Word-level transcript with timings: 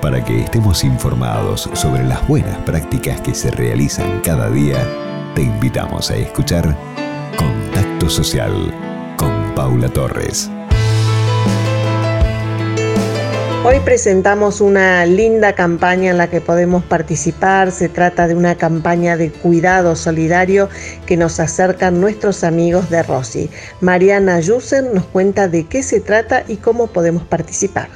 Para 0.00 0.22
que 0.22 0.42
estemos 0.42 0.84
informados 0.84 1.70
sobre 1.72 2.04
las 2.04 2.26
buenas 2.28 2.56
prácticas 2.58 3.20
que 3.22 3.34
se 3.34 3.50
realizan 3.50 4.20
cada 4.20 4.50
día, 4.50 4.76
te 5.34 5.42
invitamos 5.42 6.10
a 6.10 6.16
escuchar 6.16 6.76
Contacto 7.36 8.10
Social 8.10 8.52
con 9.16 9.54
Paula 9.54 9.88
Torres. 9.88 10.50
Hoy 13.64 13.80
presentamos 13.84 14.60
una 14.60 15.06
linda 15.06 15.54
campaña 15.54 16.10
en 16.10 16.18
la 16.18 16.28
que 16.28 16.40
podemos 16.40 16.84
participar. 16.84 17.72
Se 17.72 17.88
trata 17.88 18.28
de 18.28 18.36
una 18.36 18.54
campaña 18.54 19.16
de 19.16 19.32
cuidado 19.32 19.96
solidario 19.96 20.68
que 21.06 21.16
nos 21.16 21.40
acercan 21.40 22.00
nuestros 22.00 22.44
amigos 22.44 22.90
de 22.90 23.02
Rossi. 23.02 23.50
Mariana 23.80 24.38
Yusen 24.40 24.94
nos 24.94 25.06
cuenta 25.06 25.48
de 25.48 25.64
qué 25.64 25.82
se 25.82 26.00
trata 26.00 26.44
y 26.46 26.58
cómo 26.58 26.86
podemos 26.86 27.24
participar. 27.24 27.88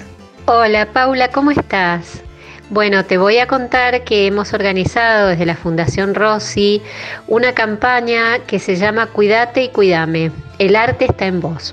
Hola 0.53 0.87
Paula, 0.87 1.29
¿cómo 1.29 1.53
estás? 1.53 2.25
Bueno, 2.71 3.05
te 3.05 3.19
voy 3.19 3.39
a 3.39 3.47
contar 3.47 4.03
que 4.03 4.27
hemos 4.27 4.53
organizado 4.53 5.29
desde 5.29 5.47
la 5.47 5.55
Fundación 5.55 6.13
Rossi 6.13 6.83
una 7.29 7.55
campaña 7.55 8.41
que 8.49 8.59
se 8.59 8.75
llama 8.75 9.07
Cuídate 9.07 9.63
y 9.63 9.69
Cuídame. 9.69 10.33
El 10.59 10.75
arte 10.75 11.05
está 11.05 11.27
en 11.27 11.41
vos. 11.41 11.73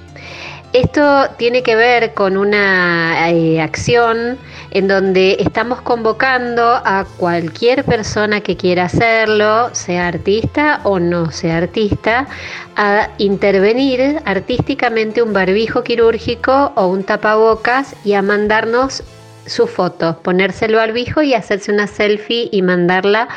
Esto 0.78 1.32
tiene 1.38 1.64
que 1.64 1.76
ver 1.76 2.14
con 2.14 2.38
una 2.38 3.32
eh, 3.32 3.60
acción 3.60 4.38
en 4.70 4.88
donde 4.88 5.38
estamos 5.40 5.82
convocando 5.82 6.62
a 6.64 7.04
cualquier 7.18 7.84
persona 7.84 8.42
que 8.42 8.58
quiera 8.58 8.86
hacerlo, 8.86 9.74
sea 9.74 10.08
artista 10.08 10.82
o 10.84 11.00
no 11.00 11.32
sea 11.32 11.58
artista, 11.58 12.28
a 12.76 13.10
intervenir 13.18 14.22
artísticamente 14.24 15.24
un 15.24 15.34
barbijo 15.34 15.84
quirúrgico 15.84 16.74
o 16.76 16.86
un 16.86 17.04
tapabocas 17.04 17.96
y 18.06 18.14
a 18.14 18.22
mandarnos 18.22 19.02
su 19.48 19.66
foto, 19.66 20.20
ponerse 20.22 20.66
el 20.66 20.76
barbijo 20.76 21.24
y 21.24 21.34
hacerse 21.34 21.72
una 21.72 21.88
selfie 21.88 22.50
y 22.52 22.62
mandarla 22.62 23.30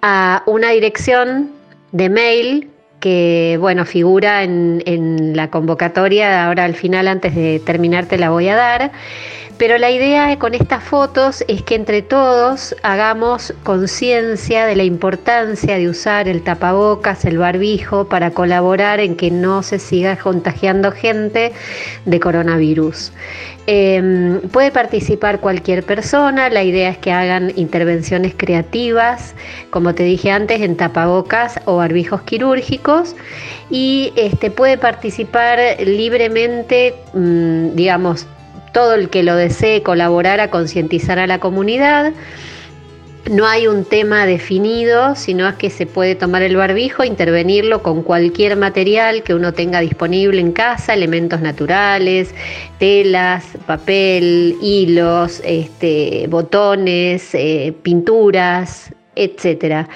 a 0.00 0.42
una 0.46 0.70
dirección 0.70 1.50
de 1.92 2.08
mail 2.08 2.70
que 3.00 3.56
bueno, 3.60 3.84
figura 3.84 4.42
en, 4.42 4.82
en, 4.86 5.36
la 5.36 5.50
convocatoria, 5.50 6.46
ahora 6.46 6.64
al 6.64 6.74
final 6.74 7.08
antes 7.08 7.34
de 7.34 7.60
terminar 7.60 8.06
te 8.06 8.18
la 8.18 8.30
voy 8.30 8.48
a 8.48 8.56
dar. 8.56 8.92
Pero 9.58 9.76
la 9.76 9.90
idea 9.90 10.38
con 10.38 10.54
estas 10.54 10.84
fotos 10.84 11.44
es 11.48 11.64
que 11.64 11.74
entre 11.74 12.00
todos 12.00 12.76
hagamos 12.84 13.52
conciencia 13.64 14.66
de 14.66 14.76
la 14.76 14.84
importancia 14.84 15.76
de 15.76 15.88
usar 15.88 16.28
el 16.28 16.42
tapabocas, 16.42 17.24
el 17.24 17.38
barbijo, 17.38 18.08
para 18.08 18.30
colaborar 18.30 19.00
en 19.00 19.16
que 19.16 19.32
no 19.32 19.64
se 19.64 19.80
siga 19.80 20.16
contagiando 20.16 20.92
gente 20.92 21.52
de 22.04 22.20
coronavirus. 22.20 23.10
Em, 23.66 24.40
puede 24.42 24.70
participar 24.70 25.40
cualquier 25.40 25.82
persona, 25.82 26.48
la 26.50 26.62
idea 26.62 26.90
es 26.90 26.98
que 26.98 27.10
hagan 27.10 27.52
intervenciones 27.56 28.34
creativas, 28.36 29.34
como 29.70 29.92
te 29.92 30.04
dije 30.04 30.30
antes, 30.30 30.60
en 30.60 30.76
tapabocas 30.76 31.60
o 31.64 31.78
barbijos 31.78 32.22
quirúrgicos 32.22 33.16
y 33.70 34.12
este, 34.14 34.52
puede 34.52 34.78
participar 34.78 35.58
libremente, 35.84 36.94
mm, 37.12 37.74
digamos, 37.74 38.26
todo 38.72 38.94
el 38.94 39.08
que 39.08 39.22
lo 39.22 39.36
desee 39.36 39.82
colaborar 39.82 40.40
a 40.40 40.50
concientizar 40.50 41.18
a 41.18 41.26
la 41.26 41.38
comunidad. 41.40 42.12
No 43.30 43.46
hay 43.46 43.66
un 43.66 43.84
tema 43.84 44.24
definido, 44.24 45.14
sino 45.14 45.46
es 45.46 45.54
que 45.56 45.68
se 45.68 45.84
puede 45.84 46.14
tomar 46.14 46.40
el 46.42 46.56
barbijo, 46.56 47.04
intervenirlo 47.04 47.82
con 47.82 48.02
cualquier 48.02 48.56
material 48.56 49.22
que 49.22 49.34
uno 49.34 49.52
tenga 49.52 49.80
disponible 49.80 50.40
en 50.40 50.52
casa, 50.52 50.94
elementos 50.94 51.40
naturales, 51.42 52.34
telas, 52.78 53.44
papel, 53.66 54.56
hilos, 54.62 55.42
este, 55.44 56.26
botones, 56.28 57.34
eh, 57.34 57.74
pinturas, 57.82 58.92
etcétera. 59.18 59.88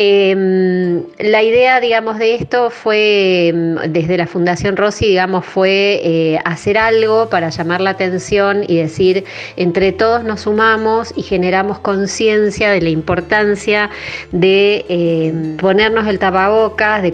Em, 0.00 1.02
la 1.18 1.42
idea, 1.42 1.80
digamos, 1.80 2.18
de 2.18 2.36
esto 2.36 2.70
fue, 2.70 3.48
em, 3.48 3.74
desde 3.88 4.16
la 4.16 4.26
Fundación 4.26 4.76
Rossi, 4.76 5.06
digamos, 5.06 5.44
fue 5.44 6.00
eh, 6.04 6.38
hacer 6.44 6.78
algo 6.78 7.28
para 7.30 7.48
llamar 7.48 7.80
la 7.80 7.90
atención 7.90 8.64
y 8.68 8.76
decir, 8.76 9.24
entre 9.56 9.90
todos 9.92 10.22
nos 10.22 10.42
sumamos 10.42 11.12
y 11.16 11.22
generamos 11.22 11.80
conciencia 11.80 12.70
de 12.70 12.80
la 12.80 12.90
importancia 12.90 13.90
de 14.30 14.84
em, 14.88 15.56
ponernos 15.56 16.06
el 16.06 16.18
tapabocas, 16.20 17.02
de 17.02 17.12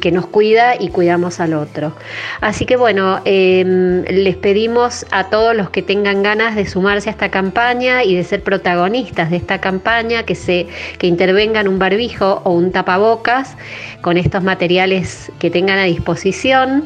que 0.00 0.12
nos 0.12 0.26
cuida 0.26 0.76
y 0.78 0.88
cuidamos 0.90 1.40
al 1.40 1.54
otro. 1.54 1.92
Así 2.40 2.66
que 2.66 2.76
bueno, 2.76 3.20
les 3.24 4.36
pedimos 4.36 5.06
a 5.10 5.28
todos 5.28 5.56
los 5.56 5.70
que 5.70 5.82
tengan 5.82 6.22
ganas 6.22 6.54
de 6.54 6.66
sumarse 6.66 7.08
a 7.08 7.12
esta 7.12 7.30
campaña 7.30 8.04
y 8.04 8.14
de 8.14 8.24
ser 8.24 8.42
protagonistas 8.42 9.30
de 9.30 9.36
esta 9.38 9.60
campaña, 9.60 10.22
que, 10.24 10.34
se, 10.34 10.55
que 10.98 11.06
intervengan 11.06 11.68
un 11.68 11.78
barrio 11.78 11.96
o 12.44 12.52
un 12.52 12.72
tapabocas 12.72 13.56
con 14.02 14.16
estos 14.16 14.42
materiales 14.42 15.30
que 15.38 15.50
tengan 15.50 15.78
a 15.78 15.84
disposición 15.84 16.84